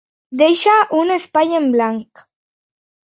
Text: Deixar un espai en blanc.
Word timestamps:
Deixar 0.39 0.77
un 1.01 1.15
espai 1.17 1.53
en 1.61 1.69
blanc. 1.77 2.25